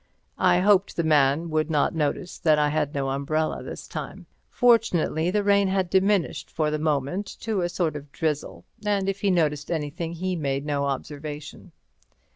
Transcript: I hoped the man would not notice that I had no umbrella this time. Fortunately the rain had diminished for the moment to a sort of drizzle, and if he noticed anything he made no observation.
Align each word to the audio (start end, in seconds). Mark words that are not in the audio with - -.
I 0.39 0.61
hoped 0.61 0.95
the 0.95 1.03
man 1.03 1.51
would 1.51 1.69
not 1.69 1.93
notice 1.93 2.39
that 2.39 2.57
I 2.57 2.69
had 2.69 2.95
no 2.95 3.11
umbrella 3.11 3.61
this 3.61 3.87
time. 3.87 4.25
Fortunately 4.49 5.29
the 5.29 5.43
rain 5.43 5.67
had 5.67 5.91
diminished 5.91 6.49
for 6.49 6.71
the 6.71 6.79
moment 6.79 7.27
to 7.41 7.61
a 7.61 7.69
sort 7.69 7.95
of 7.95 8.11
drizzle, 8.11 8.65
and 8.83 9.07
if 9.07 9.21
he 9.21 9.29
noticed 9.29 9.69
anything 9.69 10.13
he 10.13 10.35
made 10.35 10.65
no 10.65 10.85
observation. 10.85 11.71